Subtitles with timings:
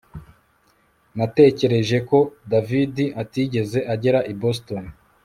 [1.17, 2.17] Natekereje ko
[2.51, 4.83] David atigeze agera i Boston